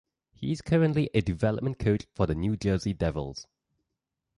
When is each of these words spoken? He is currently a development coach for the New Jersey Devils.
He 0.33 0.51
is 0.51 0.63
currently 0.63 1.11
a 1.13 1.21
development 1.21 1.77
coach 1.77 2.07
for 2.15 2.25
the 2.25 2.33
New 2.33 2.57
Jersey 2.57 2.91
Devils. 2.91 3.45